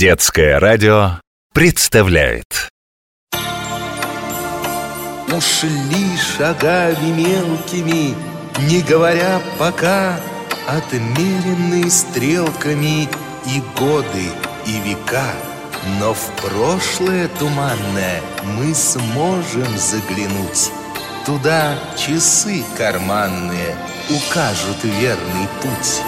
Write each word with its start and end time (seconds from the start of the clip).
Детское 0.00 0.58
радио 0.58 1.20
представляет. 1.52 2.70
Ушли 5.30 6.16
шагами 6.16 7.10
мелкими, 7.10 8.14
не 8.66 8.80
говоря 8.80 9.42
пока 9.58 10.18
Отмеренные 10.66 11.90
стрелками 11.90 13.10
и 13.44 13.62
годы, 13.78 14.24
и 14.64 14.80
века. 14.88 15.34
Но 15.98 16.14
в 16.14 16.30
прошлое 16.40 17.28
туманное 17.38 18.22
мы 18.56 18.74
сможем 18.74 19.76
заглянуть. 19.76 20.70
Туда 21.26 21.74
часы 21.98 22.64
карманные 22.78 23.76
укажут 24.08 24.82
верный 24.82 25.46
путь 25.60 26.00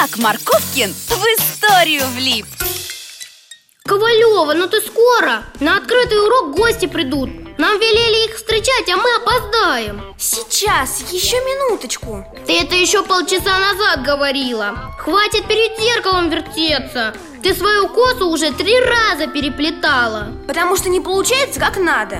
Как 0.00 0.16
Марковкин 0.18 0.94
в 1.08 1.24
историю 1.24 2.06
влип. 2.14 2.46
Ковалева, 3.84 4.52
ну 4.52 4.68
ты 4.68 4.80
скоро? 4.80 5.42
На 5.58 5.78
открытый 5.78 6.24
урок 6.24 6.54
гости 6.54 6.86
придут. 6.86 7.58
Нам 7.58 7.80
велели 7.80 8.28
их 8.28 8.36
встречать, 8.36 8.88
а 8.90 8.96
мы 8.96 9.08
опоздаем. 9.16 10.14
Сейчас, 10.16 11.02
еще 11.10 11.34
минуточку. 11.38 12.24
Ты 12.46 12.60
это 12.60 12.76
еще 12.76 13.02
полчаса 13.02 13.58
назад 13.58 14.04
говорила. 14.04 14.94
Хватит 15.00 15.48
перед 15.48 15.76
зеркалом 15.80 16.30
вертеться. 16.30 17.12
Ты 17.42 17.52
свою 17.52 17.88
косу 17.88 18.28
уже 18.28 18.52
три 18.52 18.78
раза 18.78 19.26
переплетала. 19.26 20.28
Потому 20.46 20.76
что 20.76 20.90
не 20.90 21.00
получается 21.00 21.58
как 21.58 21.76
надо. 21.76 22.18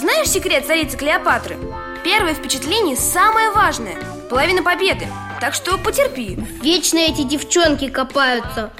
Знаешь 0.00 0.30
секрет 0.30 0.66
царицы 0.66 0.96
Клеопатры? 0.96 1.56
Первое 2.02 2.34
впечатление 2.34 2.96
самое 2.96 3.52
важное. 3.52 4.02
Половина 4.28 4.64
победы 4.64 5.06
Так 5.40 5.54
что 5.54 5.78
потерпи. 5.78 6.38
Вечно 6.62 6.98
эти 6.98 7.22
девчонки 7.22 7.88
копаются. 7.88 8.72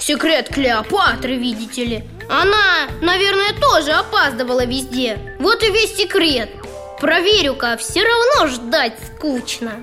Секрет 0.00 0.48
Клеопатры, 0.52 1.36
видите 1.36 1.84
ли. 1.84 2.04
Она, 2.28 2.88
наверное, 3.00 3.52
тоже 3.60 3.92
опаздывала 3.92 4.64
везде. 4.64 5.36
Вот 5.38 5.62
и 5.62 5.70
весь 5.70 5.96
секрет. 5.96 6.50
Проверю-ка, 7.00 7.76
все 7.76 8.02
равно 8.02 8.48
ждать 8.48 8.98
скучно. 9.06 9.80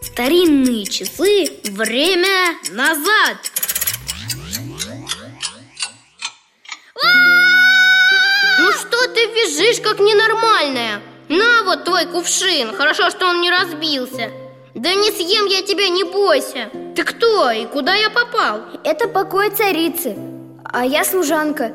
Старинные 0.00 0.86
часы, 0.86 1.50
время 1.64 2.54
назад. 2.70 3.36
Ну 8.58 8.72
что 8.72 9.08
ты 9.08 9.26
визжишь, 9.26 9.80
как 9.82 9.98
ненормальная? 9.98 11.02
На 11.28 11.64
вот 11.64 11.84
твой 11.84 12.06
кувшин, 12.06 12.74
хорошо, 12.76 13.10
что 13.10 13.26
он 13.26 13.40
не 13.40 13.50
разбился 13.50 14.30
Да 14.82 14.94
не 14.94 15.10
съем 15.10 15.44
я 15.44 15.60
тебя, 15.60 15.90
не 15.90 16.04
бойся 16.04 16.70
Ты 16.96 17.02
кто 17.04 17.50
и 17.50 17.66
куда 17.66 17.94
я 17.94 18.08
попал? 18.08 18.60
Это 18.82 19.08
покой 19.08 19.50
царицы, 19.50 20.16
а 20.64 20.86
я 20.86 21.04
служанка 21.04 21.74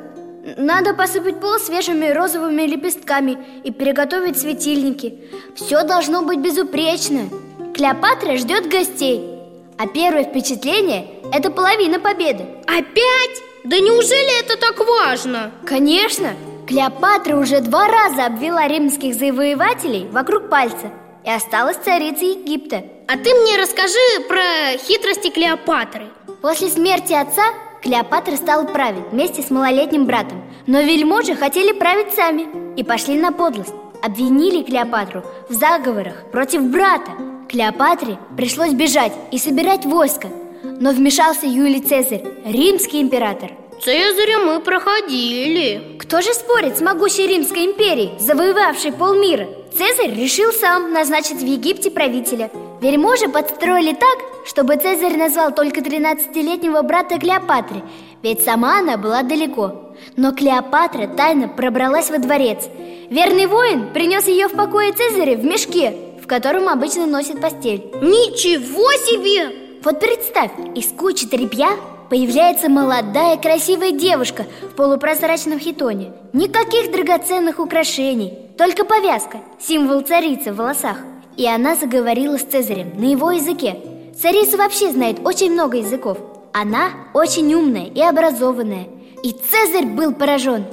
Надо 0.58 0.95
посыпать 0.95 1.39
пол 1.39 1.59
свежими 1.59 2.08
розовыми 2.08 2.64
лепестками 2.64 3.38
и 3.64 3.70
приготовить 3.70 4.39
светильники 4.39 5.20
Все 5.56 5.83
должно 5.83 6.23
быть 6.23 6.39
безупречно 6.39 7.30
Клеопатра 7.76 8.38
ждет 8.38 8.67
гостей 8.70 9.38
А 9.78 9.86
первое 9.86 10.23
впечатление– 10.23 11.06
это 11.31 11.52
половина 11.52 12.00
победы 12.00 12.48
Опять? 12.66 13.44
Да 13.66 13.78
неужели 13.78 14.39
это 14.44 14.58
так 14.58 14.80
важно? 14.80 15.52
Конечно! 15.64 16.33
Клеопатра 16.67 17.38
уже 17.38 17.59
два 17.59 17.88
раза 17.88 18.26
обвела 18.26 18.67
римских 18.67 19.14
завоевателей 19.14 20.08
вокруг 20.08 20.50
пальца 20.50 20.92
И 21.23 21.30
осталась 21.30 21.78
царицей 21.78 22.30
Египта 22.30 22.83
А 23.08 23.17
ты 23.17 23.36
мне 23.36 23.56
расскажи 23.58 24.20
про 24.28 24.78
хитрости 24.80 25.30
Клеопатры. 25.30 26.08
После 26.42 26.70
смерти 26.70 27.14
отца 27.14 27.44
Клеопатра 27.84 28.36
стала 28.36 28.64
править 28.64 29.11
вместе 29.11 29.44
с 29.44 29.52
малолетним 29.52 30.05
братом. 30.05 30.43
Но 30.66 30.82
вельможи 30.82 31.36
хотели 31.36 31.71
править 31.71 32.16
сами 32.16 32.48
и 32.76 32.83
пошли 32.83 33.20
на 33.20 33.32
подлость. 33.32 33.73
Обвинили 34.02 34.64
Клеопатру 34.64 35.23
в 35.49 35.54
заговорах 35.54 36.32
против 36.32 36.64
брата. 36.64 37.11
Клеопатре 37.48 38.17
пришлось 38.36 38.73
бежать 38.73 39.14
и 39.32 39.37
собирать 39.37 39.86
войско. 39.86 40.30
Но 40.64 40.92
вмешался 40.92 41.45
Юлий 41.45 41.82
Цезарь, 41.82 42.23
римский 42.43 43.02
император. 43.02 43.52
Цезаря 43.83 44.39
мы 44.39 44.60
проходили. 44.61 45.98
Кто 45.99 46.22
же 46.22 46.33
спорит 46.33 46.77
с 46.77 46.82
могущей 46.82 47.27
Римской 47.27 47.66
империей, 47.66 48.17
завоевавшей 48.20 48.93
полмира? 48.93 49.48
Цезарь 49.77 50.15
решил 50.15 50.53
сам 50.53 50.93
назначить 50.93 51.41
в 51.41 51.45
Египте 51.45 51.91
правителя. 51.91 52.49
Вельможи 52.80 53.27
подстроили 53.27 53.91
так, 53.91 54.17
чтобы 54.47 54.77
Цезарь 54.77 55.17
назвал 55.17 55.53
только 55.53 55.81
13-летнего 55.81 56.81
брата 56.81 57.19
Клеопатры 57.19 57.83
Ведь 58.23 58.41
сама 58.41 58.80
она 58.80 58.95
была 58.95 59.23
далеко. 59.23 59.93
Но 60.15 60.31
Клеопатра 60.31 61.08
тайно 61.08 61.49
пробралась 61.49 62.09
во 62.09 62.19
дворец. 62.19 62.69
Верный 63.09 63.47
воин 63.47 63.91
принес 63.91 64.27
ее 64.27 64.47
в 64.47 64.53
покое 64.53 64.93
Цезаря 64.93 65.36
в 65.36 65.43
мешке, 65.43 65.93
в 66.23 66.27
котором 66.27 66.69
обычно 66.69 67.05
носит 67.05 67.42
постель. 67.42 67.83
Ничего 68.02 68.89
себе! 68.93 69.81
Вот 69.83 69.99
представь, 69.99 70.52
из 70.73 70.87
кучи 70.87 71.27
тряпья 71.27 71.71
появляется 72.09 72.69
молодая 72.69 73.36
красивая 73.36 73.92
девушка 73.92 74.45
в 74.61 74.75
полупрозрачном 74.75 75.59
хитоне. 75.59 76.13
Никаких 76.31 76.92
драгоценных 76.92 77.59
украшений, 77.59 78.45
только 78.58 78.86
повязка, 78.86 79.39
символ 79.60 80.02
царицы 80.02 80.54
в 80.54 80.58
волосах. 80.58 80.98
И 81.36 81.45
она 81.45 81.76
заговорила 81.76 82.38
с 82.38 82.43
Цезарем 82.43 82.93
на 82.98 83.11
его 83.11 83.32
языке. 83.32 83.77
Царица 84.20 84.58
вообще 84.58 84.92
знает 84.92 85.17
очень 85.26 85.52
много 85.52 85.77
языков. 85.77 86.17
Она 86.54 86.92
очень 87.14 87.54
умная 87.54 87.88
и 87.88 88.02
образованная. 88.02 88.88
И 89.23 89.32
Цезарь 89.33 89.88
был 89.88 90.14
поражен. 90.14 90.66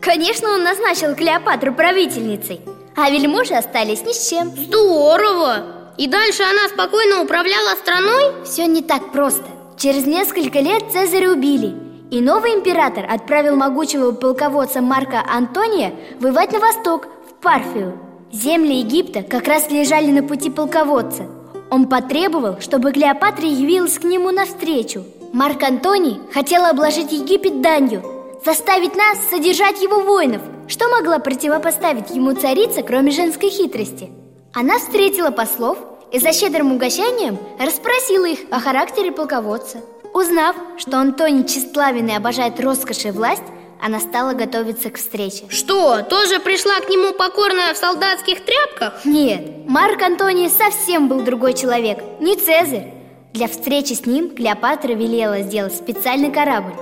Конечно, 0.00 0.48
он 0.48 0.62
назначил 0.62 1.14
Клеопатру 1.14 1.74
правительницей. 1.74 2.60
А 2.96 3.10
вельможи 3.10 3.52
остались 3.52 4.02
ни 4.02 4.12
с 4.12 4.30
чем. 4.30 4.50
Здорово! 4.56 5.92
И 5.98 6.06
дальше 6.06 6.42
она 6.42 6.68
спокойно 6.68 7.22
управляла 7.22 7.76
страной? 7.76 8.44
Все 8.44 8.66
не 8.66 8.82
так 8.82 9.12
просто. 9.12 9.44
Через 9.76 10.06
несколько 10.06 10.60
лет 10.60 10.84
Цезаря 10.90 11.32
убили. 11.32 11.74
И 12.10 12.20
новый 12.20 12.54
император 12.54 13.04
отправил 13.10 13.56
могучего 13.56 14.12
полководца 14.12 14.80
Марка 14.80 15.22
Антония 15.28 15.92
воевать 16.20 16.52
на 16.52 16.60
восток, 16.60 17.08
Парфию 17.46 17.96
Земли 18.32 18.78
Египта 18.78 19.22
как 19.22 19.46
раз 19.46 19.70
лежали 19.70 20.10
на 20.10 20.24
пути 20.24 20.50
полководца 20.50 21.28
Он 21.70 21.88
потребовал, 21.88 22.60
чтобы 22.60 22.90
Клеопатра 22.90 23.46
явилась 23.46 24.00
к 24.00 24.02
нему 24.02 24.32
навстречу 24.32 25.04
Марк 25.32 25.62
Антоний 25.62 26.18
хотел 26.34 26.64
обложить 26.64 27.12
Египет 27.12 27.60
данью 27.60 28.02
Заставить 28.44 28.96
нас 28.96 29.18
содержать 29.30 29.80
его 29.80 30.00
воинов 30.00 30.42
Что 30.66 30.88
могла 30.88 31.20
противопоставить 31.20 32.10
ему 32.10 32.32
царица, 32.32 32.82
кроме 32.82 33.12
женской 33.12 33.50
хитрости? 33.50 34.10
Она 34.52 34.80
встретила 34.80 35.30
послов 35.30 35.78
и 36.10 36.18
за 36.18 36.32
щедрым 36.32 36.72
угощением 36.72 37.38
расспросила 37.60 38.26
их 38.26 38.40
о 38.50 38.58
характере 38.58 39.12
полководца. 39.12 39.82
Узнав, 40.12 40.56
что 40.78 40.98
Антоний 40.98 41.44
тщеславен 41.44 42.08
и 42.08 42.12
обожает 42.12 42.58
роскошь 42.58 43.04
и 43.04 43.12
власть, 43.12 43.44
она 43.80 44.00
стала 44.00 44.32
готовиться 44.32 44.90
к 44.90 44.96
встрече. 44.96 45.44
Что, 45.48 46.02
тоже 46.02 46.40
пришла 46.40 46.80
к 46.80 46.88
нему 46.88 47.12
покорная 47.12 47.74
в 47.74 47.76
солдатских 47.76 48.44
тряпках? 48.44 49.04
Нет, 49.04 49.68
Марк 49.68 50.02
Антоний 50.02 50.48
совсем 50.48 51.08
был 51.08 51.22
другой 51.22 51.54
человек, 51.54 52.02
не 52.20 52.36
Цезарь. 52.36 52.92
Для 53.32 53.48
встречи 53.48 53.92
с 53.92 54.06
ним 54.06 54.30
Клеопатра 54.34 54.92
велела 54.92 55.42
сделать 55.42 55.74
специальный 55.74 56.30
корабль. 56.30 56.72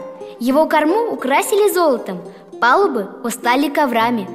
Его 0.41 0.67
корму 0.67 1.13
украсили 1.13 1.73
золотом, 1.73 2.23
палубы 2.61 3.09
устали 3.25 3.69
коврами, 3.69 4.29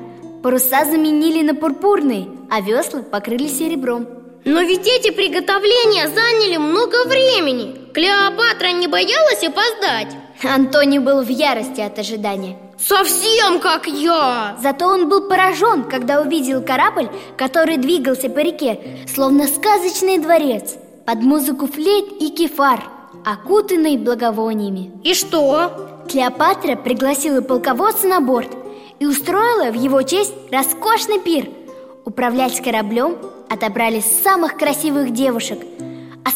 паруса 0.44 0.86
заменили 0.86 1.44
на 1.44 1.56
пурпурные, 1.56 2.28
а 2.50 2.62
весла 2.62 3.02
покрыли 3.02 3.48
серебром. 3.48 4.08
Но 4.46 4.62
ведь 4.62 4.88
эти 4.88 5.12
приготовления 5.12 6.08
заняли 6.08 6.58
много 6.58 7.06
времени 7.08 7.80
Клеопатра 7.94 8.72
не 8.72 8.88
боялась 8.88 9.44
опоздать? 9.44 10.16
Антоний 10.44 11.00
был 11.00 11.22
в 11.22 11.28
ярости 11.28 11.82
от 11.82 12.00
ожидания 12.00 12.58
Совсем 12.78 13.60
как 13.60 13.88
я! 13.88 14.58
Зато 14.62 14.88
он 14.88 15.10
был 15.10 15.28
поражен, 15.28 15.84
когда 15.84 16.22
увидел 16.22 16.62
корабль, 16.62 17.10
который 17.36 17.76
двигался 17.76 18.30
по 18.30 18.40
реке, 18.40 19.06
словно 19.14 19.48
сказочный 19.48 20.18
дворец 20.18 20.76
Под 21.06 21.20
музыку 21.22 21.68
флейт 21.68 22.22
и 22.22 22.30
кефар, 22.30 22.84
окутанный 23.26 23.98
благовониями 23.98 24.92
И 25.04 25.14
что? 25.14 26.06
Клеопатра 26.10 26.76
пригласила 26.78 27.42
полководца 27.42 28.08
на 28.08 28.22
борт 28.22 28.50
и 29.00 29.06
устроила 29.06 29.72
в 29.72 29.76
его 29.76 30.02
честь 30.04 30.34
роскошный 30.52 31.20
пир 31.20 31.50
Управлять 32.06 32.62
кораблем 32.64 33.18
отобрали 33.50 34.00
самых 34.00 34.58
красивых 34.58 35.12
девушек 35.12 35.60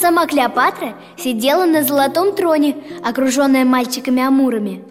сама 0.03 0.27
Клеопатра 0.27 0.95
сидела 1.15 1.63
на 1.63 1.81
золотом 1.81 2.35
троне, 2.35 2.75
окруженная 3.05 3.63
мальчиками-амурами 3.63 4.83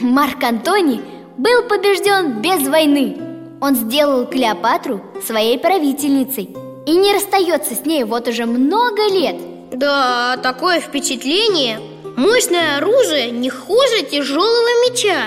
Марк 0.00 0.42
Антоний 0.42 1.02
был 1.36 1.64
побежден 1.64 2.40
без 2.40 2.66
войны. 2.66 3.18
Он 3.60 3.74
сделал 3.74 4.24
Клеопатру 4.24 5.02
своей 5.26 5.58
правительницей 5.58 6.48
И 6.86 6.96
не 6.96 7.12
расстается 7.12 7.74
с 7.74 7.84
ней 7.84 8.04
вот 8.04 8.26
уже 8.26 8.46
много 8.46 9.02
лет. 9.10 9.36
Да, 9.70 10.38
такое 10.42 10.80
впечатление. 10.80 11.78
Мощное 12.16 12.78
оружие 12.78 13.32
не 13.32 13.50
хуже 13.50 14.02
тяжелого 14.10 14.70
меча. 14.86 15.26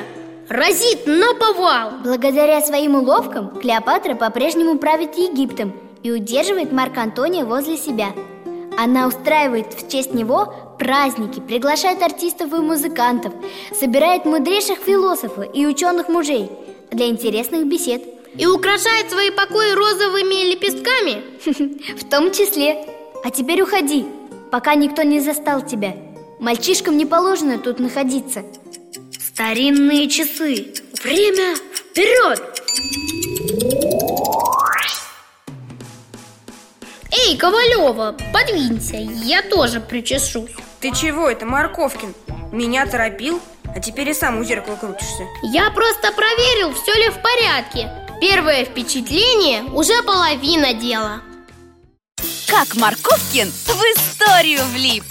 Разит 0.50 1.06
на 1.06 1.36
повал. 1.36 1.92
Благодаря 2.04 2.60
своим 2.62 2.96
уловкам 2.96 3.50
Клеопатра 3.62 4.16
по-прежнему 4.16 4.80
правит 4.80 5.16
Египтом 5.16 5.74
И 6.02 6.12
удерживает 6.12 6.72
Марка 6.72 7.04
Антония 7.04 7.46
возле 7.46 7.78
себя 7.78 8.08
Она 8.78 9.08
устраивает 9.08 9.74
в 9.74 9.90
честь 9.90 10.14
него 10.14 10.76
праздники 10.78 11.40
Приглашает 11.40 12.02
артистов 12.02 12.54
и 12.54 12.58
музыкантов 12.58 13.34
Собирает 13.80 14.26
мудрейших 14.26 14.80
философов 14.80 15.46
и 15.54 15.66
ученых 15.66 16.10
мужей 16.10 16.50
Для 16.92 17.08
интересных 17.08 17.66
бесед. 17.68 18.04
И 18.38 18.46
украшает 18.46 19.10
свои 19.10 19.30
покои 19.32 19.72
розовыми 19.74 20.52
лепестками? 20.52 21.24
В 21.98 22.10
том 22.10 22.32
числе. 22.32 22.86
А 23.24 23.32
теперь 23.32 23.62
уходи, 23.62 24.06
пока 24.52 24.76
никто 24.76 25.04
не 25.04 25.22
застал 25.22 25.66
тебя. 25.66 25.96
Мальчишкам 26.40 26.98
не 26.98 27.06
положено 27.06 27.58
тут 27.58 27.80
находиться. 27.80 28.44
Старинные 29.12 30.10
часы. 30.10 30.74
Время 31.02 31.56
вперед! 31.56 32.42
Ковалева, 37.46 38.18
подвинься, 38.34 38.96
я 38.98 39.44
тоже 39.44 39.80
причешусь. 39.80 40.50
Ты 40.80 40.92
чего 40.96 41.30
это, 41.30 41.46
Марковкин? 41.46 42.16
Меня 42.52 42.88
торопил, 42.88 43.40
а 43.68 43.80
теперь 43.80 44.10
и 44.10 44.14
сам 44.16 44.40
у 44.40 44.44
зеркала 44.44 44.78
крутишься. 44.78 45.28
Я 45.44 45.70
просто 45.70 46.12
проверил, 46.12 46.74
все 46.74 46.96
ли 46.96 47.10
в 47.10 47.22
порядке. 47.22 47.92
Первое 48.20 48.66
впечатление 48.66 49.62
уже 49.76 50.02
половина 50.02 50.74
дела. 50.74 51.22
Как 52.48 52.76
Марковкин 52.78 53.52
в 53.52 53.82
историю 53.94 54.64
влип 54.74 55.04